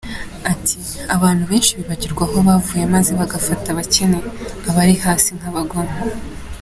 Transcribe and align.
Ati:” 0.51 0.77
Abantu 1.15 1.43
benshi 1.49 1.75
bibagirwa 1.79 2.23
aho 2.27 2.37
bavuye 2.47 2.83
maze 2.95 3.11
bagafata 3.19 3.67
abakene, 3.71 4.17
abari 4.69 4.95
hasi 5.03 5.29
nk’abagome”. 5.37 5.95